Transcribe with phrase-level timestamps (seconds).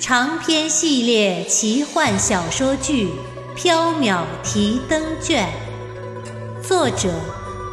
[0.00, 3.08] 长篇系列奇幻小说剧
[3.58, 5.48] 《缥缈提灯卷》，
[6.66, 7.12] 作者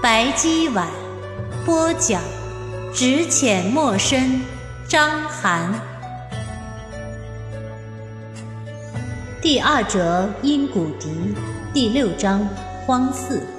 [0.01, 0.87] 白姬婉，
[1.63, 2.19] 播讲
[2.91, 4.41] 只浅墨深，
[4.87, 5.79] 张涵。
[9.39, 11.35] 第二折阴谷笛，
[11.75, 12.49] 第六章
[12.87, 13.54] 荒寺。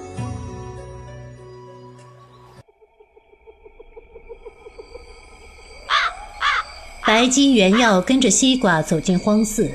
[7.16, 9.70] 白姬原要跟着西瓜走进荒寺，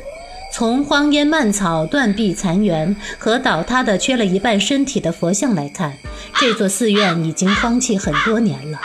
[0.53, 5.97] 从荒烟蔓草、断壁残垣和倒塌的缺了一半身体的佛像来看，
[6.39, 8.79] 这座寺院已经荒弃很多年了。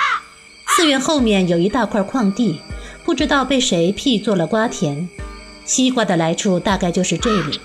[0.69, 2.59] 寺院后面有一大块矿地，
[3.05, 5.07] 不知道被谁辟作了瓜田。
[5.67, 7.61] 西瓜的来处大概就是这里了。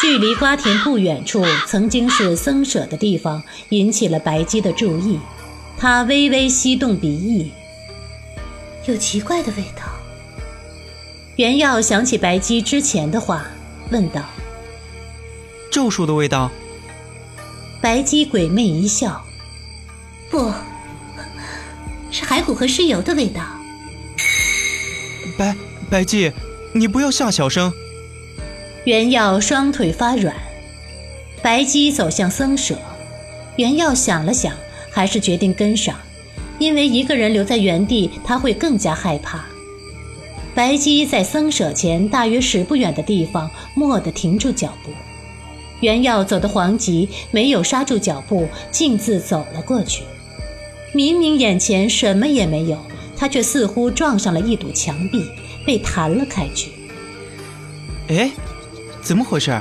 [0.00, 5.18] 距离瓜田不远处，曾经是僧舍的地方，引起了白姬的注意。
[5.76, 7.50] 她微微吸动鼻翼。
[8.86, 9.82] 有奇怪的味道。
[11.36, 13.46] 袁耀想起白姬之前的话，
[13.90, 14.22] 问道
[15.70, 16.50] ：“咒术的味道？”
[17.82, 19.24] 白姬鬼魅一笑
[20.30, 20.52] ：“不
[22.10, 23.42] 是骸骨和尸油的味道。”
[25.36, 25.56] 白
[25.90, 26.32] 白姬，
[26.72, 27.72] 你不要吓小生。
[28.84, 30.34] 袁耀双腿发软。
[31.42, 32.78] 白姬走向僧舍，
[33.56, 34.54] 袁耀想了想，
[34.90, 35.94] 还是决定跟上。
[36.58, 39.44] 因为一个人留在原地，他会更加害怕。
[40.54, 44.92] 白姬在僧舍前大约十步远的地方，蓦地停住脚步。
[45.80, 50.04] 袁耀走得惶急，没有刹住脚步，径自走了过去。
[50.92, 52.78] 明明眼前什么也没有，
[53.16, 55.24] 他却似乎撞上了一堵墙壁，
[55.66, 56.70] 被弹了开去。
[58.08, 58.30] 哎，
[59.02, 59.60] 怎么回事？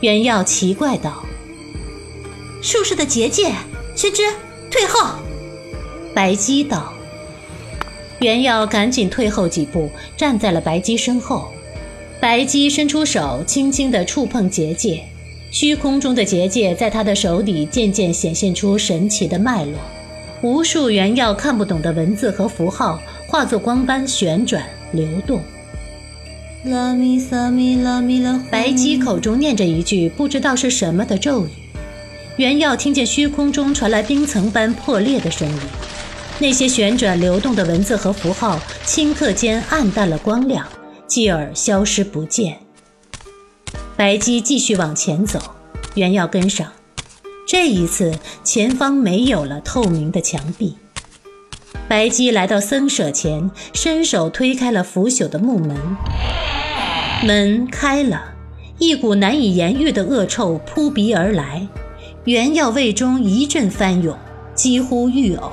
[0.00, 1.24] 袁耀奇怪道
[2.62, 3.52] ：“术士的结界，
[3.96, 4.22] 须知
[4.70, 5.16] 退后。”
[6.20, 6.92] 白姬道
[8.20, 9.88] ：“袁耀，赶紧退后几步，
[10.18, 11.50] 站在了白姬身后。
[12.20, 15.02] 白姬伸出手，轻轻地触碰结界，
[15.50, 19.72] 虚空中的结界在他的手里渐渐显现出神奇的脉络，
[20.42, 25.40] 无数袁耀看不懂的文字和符号化作光斑旋转流动。
[26.64, 31.50] 拉咪萨咪拉咪拉，白姬口中念着一句不知道是什么的咒语，
[32.36, 35.56] 袁耀听见虚空中传来冰层般破裂的声音。
[36.40, 40.66] 那些旋转流动的文字和符号，顷刻间暗淡了光亮，
[41.06, 42.56] 继而消失不见。
[43.94, 45.38] 白姬继续往前走，
[45.94, 46.72] 原要跟上。
[47.46, 50.76] 这一次，前方没有了透明的墙壁。
[51.86, 55.76] 白姬来到僧舍前，伸手推开了腐朽的木门，
[57.22, 58.32] 门开了，
[58.78, 61.68] 一股难以言喻的恶臭扑鼻而来，
[62.24, 64.16] 原要胃中一阵翻涌，
[64.54, 65.50] 几乎欲呕。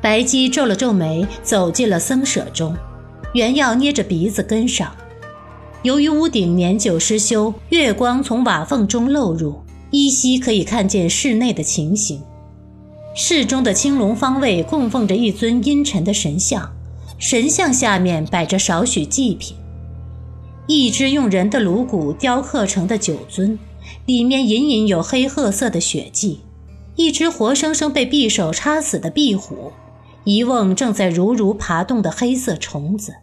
[0.00, 2.76] 白姬皱了皱眉，走进了僧舍中。
[3.34, 4.94] 袁耀捏着鼻子跟上。
[5.82, 9.60] 由于屋顶年久失修，月光从瓦缝中漏入，
[9.90, 12.22] 依稀可以看见室内的情形。
[13.14, 16.70] 室中的青龙方位供奉着一尊阴沉的神像，
[17.18, 19.56] 神像下面摆着少许祭品：
[20.68, 23.58] 一只用人的颅骨雕刻成的酒樽，
[24.06, 26.40] 里面隐隐有黑褐色的血迹；
[26.94, 29.72] 一只活生生被匕首插死的壁虎。
[30.24, 33.16] 一瓮正在如如爬动的黑色虫子，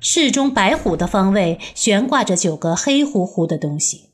[0.00, 4.10] 室中白虎的方位悬挂着九个黑乎乎的东西。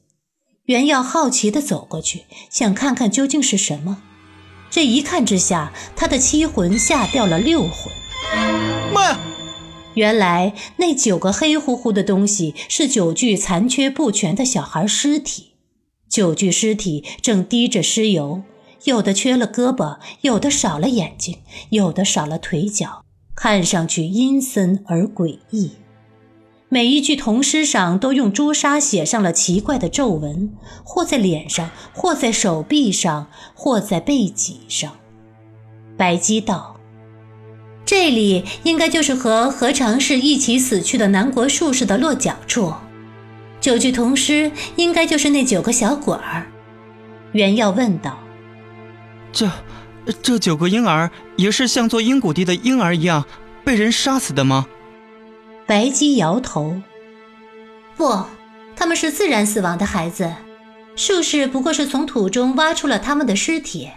[0.67, 4.03] 袁耀好奇地走过去，想看看究竟是什么。
[4.71, 7.93] 这一看之下，他的七魂吓掉了六魂。
[8.93, 9.21] 妈呀！
[9.95, 15.53] 原来那九个黑乎乎的东西是九具残缺不全的小孩尸体，
[16.09, 18.43] 九具尸体正滴着尸油。
[18.85, 21.39] 有的缺了胳膊，有的少了眼睛，
[21.71, 23.05] 有的少了腿脚，
[23.35, 25.73] 看上去阴森而诡异。
[26.69, 30.53] 每一具铜尸上都用朱砂写上了奇怪的皱纹，
[30.83, 34.93] 或在脸上，或在手臂上，或在背脊上。
[35.97, 36.77] 白姬道
[37.87, 42.75] ：“这里应该就是和何尝是一起死去的南国术士的落脚处。
[43.61, 46.51] 九具铜尸应该就是那九个小鬼儿。”
[47.33, 48.19] 袁耀问道。
[49.35, 49.51] 这，
[50.23, 53.27] 这九个婴儿也是像做阴谷地的婴儿一样
[53.65, 54.67] 被人杀死的吗？
[55.67, 56.81] 白姬摇头。
[57.97, 58.25] 不，
[58.77, 60.33] 他们是自然死亡的孩子，
[60.95, 63.91] 术士不过是从土中挖出了他们的尸体。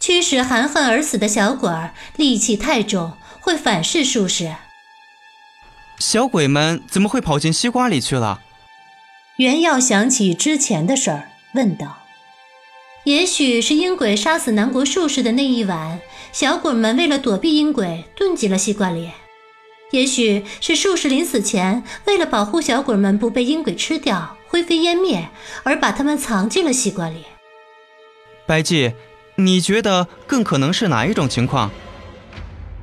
[0.00, 4.54] 驱使含恨而死的小鬼儿戾气太重，会反噬术士。
[5.98, 8.40] 小鬼们怎么会跑进西瓜里去了？
[9.38, 11.98] 袁耀想起之前的事儿，问道
[13.06, 16.00] ：“也许是阴鬼杀死南国术士的那一晚，
[16.32, 19.10] 小鬼们为了躲避阴鬼，遁进了西瓜里；
[19.92, 25.28] 也许是术士临死前，为了保护小鬼们不被阴鬼吃掉、灰飞烟灭，
[25.62, 27.24] 而把他们藏进了西瓜里。”
[28.44, 28.94] 白姬，
[29.36, 31.70] 你觉得更可能是哪一种情况？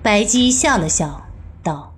[0.02, 1.28] 白姬笑了笑，
[1.62, 1.98] 道。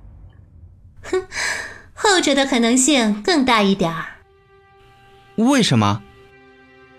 [1.03, 1.27] 哼，
[1.93, 4.05] 后者的可能性更大一点儿。
[5.35, 6.01] 为什么？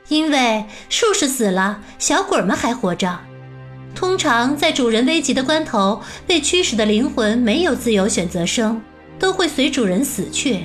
[0.09, 3.19] 因为术士死了，小鬼们还活着。
[3.95, 8.83] 通常在主人危急的关头，被驱使的灵魂没有自由选择生，
[9.19, 10.65] 都会随主人死去，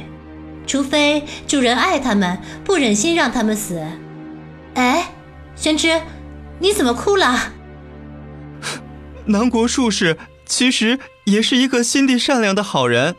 [0.68, 3.82] 除非主人爱他们，不忍心让他们死。
[4.74, 5.12] 哎，
[5.56, 6.02] 玄之，
[6.60, 7.54] 你怎么哭了？
[9.28, 13.16] 南国术士其实也是一个心地善良的好人。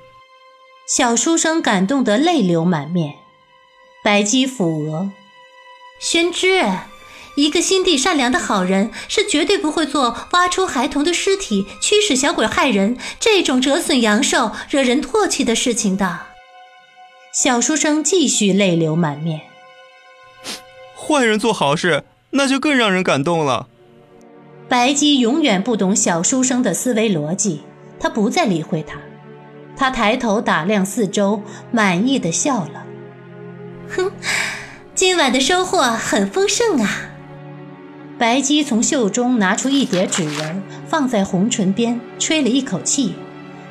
[0.86, 3.14] 小书生感动得泪流满面，
[4.04, 5.10] 白姬抚额
[6.02, 6.64] ：“宣之，
[7.37, 16.19] 一个心地善良的好人是绝对不会做挖出孩童的尸体、驱使小鬼害人这种折损阳寿、惹人唾弃的事情的。”
[17.32, 19.43] 小书生继续泪流满面
[20.99, 23.69] ：“坏人做好事，那就更让人感动了。”
[24.69, 27.62] 白姬永远不懂小书生的思维逻辑，
[28.00, 28.98] 他不再理会他。
[29.76, 32.84] 他抬头打量四周，满意的笑了。
[33.88, 34.12] 哼，
[35.02, 37.10] 今晚的收获很丰盛啊！
[38.20, 43.14] 白姬从袖中拿出一叠纸人，放在红唇边，吹了一口气，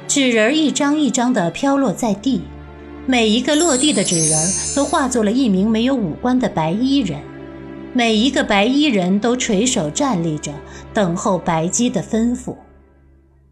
[0.09, 2.41] 纸人一张一张的飘落在地，
[3.05, 7.21] 每一个落地的纸人都化作了一名没有五官的白衣人，
[7.93, 10.51] 每一个白衣人都垂手站立着，
[10.93, 12.57] 等候白姬的吩咐。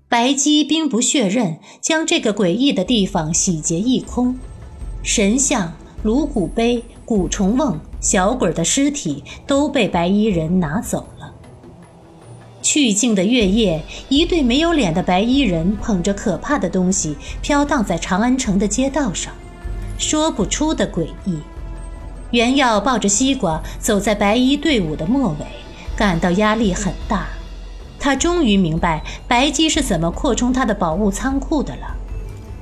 [0.09, 4.37] 白姬兵不血刃，将这个诡异的地方洗劫一空。
[5.01, 11.33] 神像、颅骨碑、蛊虫瓮、小鬼的尸体都被白衣人拿走了。
[12.61, 19.33] 去尽的月夜，一对没有脸的白衣人捧着可怕的东西飘荡在长安城的街道上，
[19.97, 21.39] 说不出的诡异。
[22.31, 25.47] 袁耀抱着西瓜走在白衣队伍的末尾，
[25.97, 27.27] 感到压力很大。
[27.99, 31.95] 他终于明白白姬是怎么扩充他的宝物仓库的了。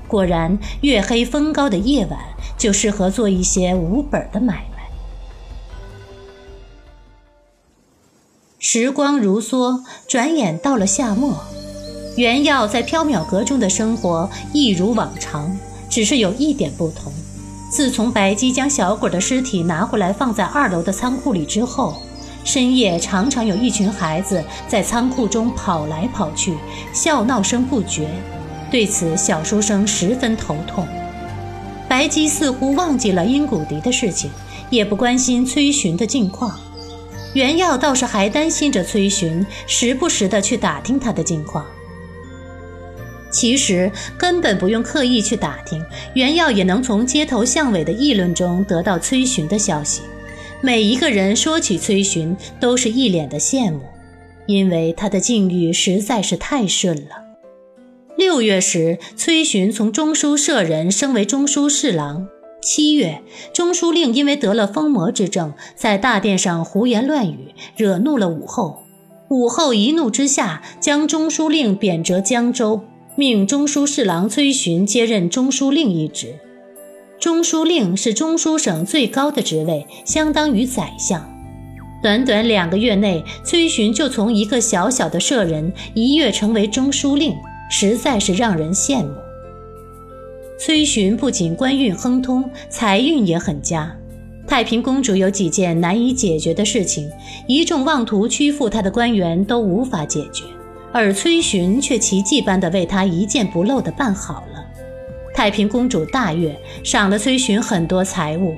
[0.08, 2.20] 果然，月黑风高的夜晚
[2.58, 4.78] 就适合做一些无本的买卖。
[8.60, 11.38] 时光如梭，转眼到了夏末。
[12.16, 15.56] 袁耀在缥缈阁中的生活一如往常，
[15.90, 17.14] 只是有一点不同：
[17.70, 22.02] 自从白姬将小鬼的尸体拿回来放在二楼的仓库里之后。
[22.44, 26.56] 深夜常常有一群孩子在仓库中跑来跑去，
[26.94, 28.08] 笑闹声不绝。
[28.70, 30.88] 对此，小书生十分头痛。
[31.88, 34.30] 白姬似乎忘记了殷古迪的事情，
[34.70, 36.60] 也不关心崔寻的近况。
[37.34, 41.66] 袁耀倒是还担心着崔寻，时不时的去打听他的近况。
[43.30, 50.02] 其实根本不用刻意去打听，袁耀也能从街头巷尾的议论中得到崔寻的消息。
[50.62, 53.82] 每一个人说起崔寻，都是一脸的羡慕，
[54.48, 57.27] 因为他的境遇实在是太顺了。
[58.28, 62.28] 六月时，崔寻从中书舍人升为中书侍郎。
[62.62, 63.22] 七月，
[63.54, 68.84] 中书令因为得了疯魔之症，在大殿上胡言乱语，惹怒了武后。
[69.30, 72.82] 武后一怒之下，将中书令贬谪江州，
[73.16, 76.36] 命中书侍郎崔巡接任中书令一职。
[77.22, 81.26] 中书令是中书省最高的职位，相当于宰相。
[82.04, 87.34] 短短两个月内，崔巡就从一个小小的舍人一跃成为中书令，
[87.70, 89.14] 实在是让人羡慕。
[90.60, 93.96] 崔寻不仅官运亨通，财运也很佳。
[94.48, 97.10] 太平公主有几件难以解决的事情，
[97.48, 100.46] 一众妄图屈服她的官员都无法解决，
[100.92, 104.66] 而崔寻却奇迹般的为她一件不漏的办好了。
[105.34, 108.56] 太平公主大悦，赏了崔寻很多财物。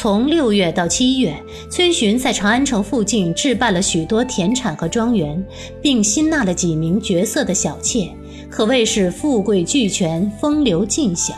[0.00, 1.38] 从六月到七月，
[1.68, 5.44] 崔寻在长安城附近置办了许多田产和庄园，
[5.82, 8.10] 并新纳了几名绝色的小妾，
[8.48, 11.36] 可谓是富贵俱全，风流尽享。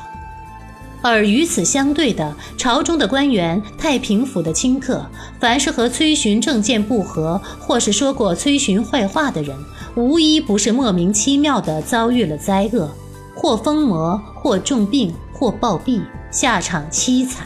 [1.02, 5.04] 而与此相对的，朝中的官员、太平府的清客，
[5.40, 9.56] 凡是和崔寻政见不合，或是说过崔寻坏话的人，
[9.96, 12.88] 无一不是莫名其妙地遭遇了灾厄。
[13.34, 16.00] 或疯魔，或重病，或暴毙，
[16.30, 17.44] 下场凄惨。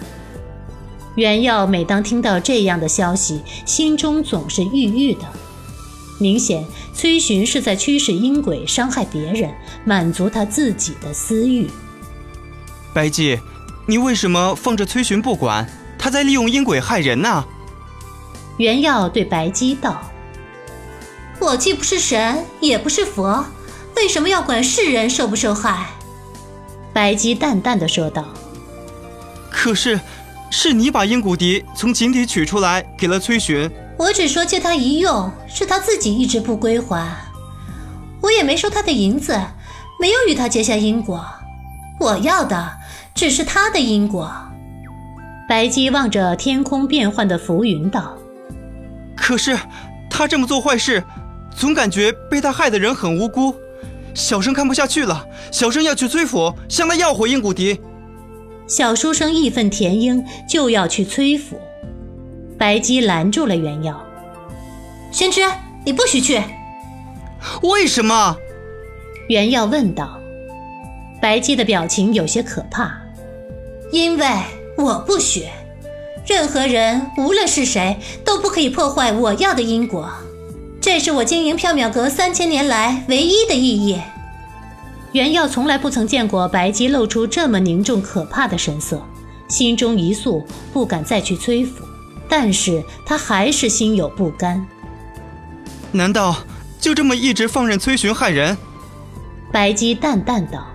[1.17, 5.23] 袁耀每当听到这样的消息，心中总是郁郁的。
[6.19, 9.51] 明显，崔寻是在驱使阴鬼伤害别人，
[9.85, 11.71] 满足他自己的私欲。
[12.93, 13.39] 白姬，
[13.87, 15.67] 你为什么放着崔寻不管？
[15.99, 17.47] 他在利用阴鬼害人呢？
[18.59, 20.03] 袁耀对白姬道
[21.41, 23.43] ：“我既不是神，也不是佛，
[23.97, 25.87] 为什么要管世人受不受害？”
[26.93, 28.27] 白姬淡淡的说道
[29.51, 29.99] ：“可是。”
[30.51, 37.15] 是你把阴骨笛从井底取出来给了崔寻，我只说借他一用，是他自己一直不归还，
[38.23, 39.39] 我也没收他的银子，
[40.01, 41.25] 没有与他结下因果，
[42.01, 42.73] 我要的
[43.15, 44.33] 只是他的因果。
[45.49, 48.17] 白姬望着天空变幻的浮云道
[49.17, 49.57] ：“可是
[50.09, 51.05] 他这么做坏事，
[51.57, 53.55] 总感觉被他害的人很无辜。
[54.15, 57.81] 小生看不下去了，小生要去崔府向他要回阴骨笛。”
[58.67, 61.61] 小书生义愤填膺，就要去崔府。
[62.59, 64.05] 白姬拦住了袁耀
[65.13, 65.41] ：“宣之，
[65.85, 66.43] 你不许去。
[67.63, 68.37] ”“为什么？”
[69.29, 70.19] 袁耀问道。
[71.21, 72.93] 白姬的表情有些可怕
[73.93, 74.27] ：“因为
[74.77, 75.45] 我不许，
[76.27, 80.11] 任何人，无论是谁，都不可以破坏我要的因果。
[80.81, 84.01] 这是我经营缥缈阁三千年来唯一的意义。”
[85.17, 89.03] 袁耀从来不曾见过白姬露出这么凝重可怕的神色，
[89.49, 91.83] 心中一肃，不敢再去催服。
[92.29, 94.67] 但是他还是心有不甘。
[95.91, 96.37] 难道
[96.79, 98.59] 就这么一直放任崔寻害人？
[99.51, 100.67] 白姬淡淡道：“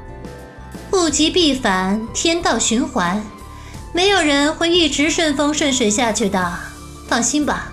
[0.94, 3.24] 物极必反，天道循环，
[3.94, 6.52] 没有人会一直顺风顺水下去的。
[7.08, 7.72] 放心吧，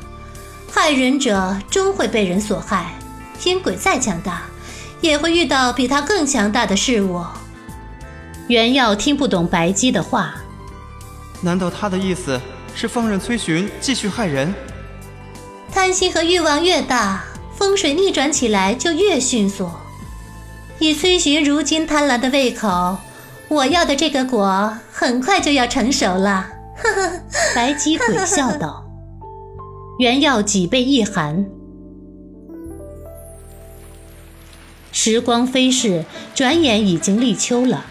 [0.71, 2.99] 害人者终会被人所害，
[3.43, 4.43] 阴鬼再强大。”
[5.01, 7.25] 也会遇到比他更强大的事物。
[8.49, 10.35] 袁耀听不懂白姬的话，
[11.43, 12.41] 难道他的意思
[12.75, 14.55] 是放任崔寻继续害人？
[15.71, 17.25] 贪心和欲望越大，
[17.55, 19.71] 风水逆转起来就越迅速。
[20.79, 22.97] 以崔寻如今贪婪的胃口，
[23.49, 26.49] 我要的这个果很快就要成熟了。
[26.77, 27.21] 呵呵，
[27.55, 28.85] 白姬鬼笑道。
[29.99, 31.45] 袁耀脊背一寒。
[35.11, 37.87] 时光飞逝，转眼已经立秋了。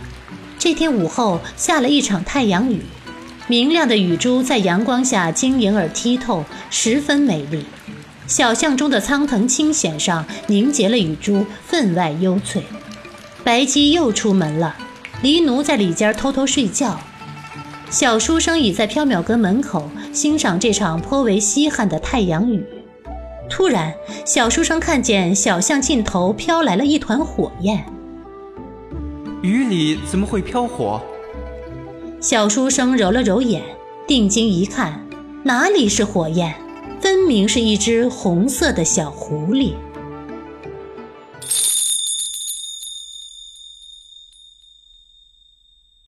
[0.60, 2.84] 这天午后下了一场太阳雨，
[3.48, 7.66] 明亮的雨珠在阳光下晶莹而剔透，十分美丽。
[8.28, 12.62] 小巷中的苍藤青藓上凝结了雨珠，分外幽翠。
[13.44, 14.76] 白姬又出门了，
[15.24, 17.00] 黎奴在里间偷偷睡觉，
[17.90, 22.64] 小书生倚在缥缈阁门口欣赏这场颇为稀罕的太阳雨。
[23.50, 23.94] 突然，
[24.26, 27.84] 小书生看见小巷尽头飘来了一团火焰。
[29.42, 31.02] 雨里怎么会飘火？
[32.20, 33.62] 小书生揉了揉眼，
[34.06, 35.00] 定睛一看，
[35.44, 36.54] 哪里是火焰？
[37.00, 39.74] 分明是一只红色的小狐狸。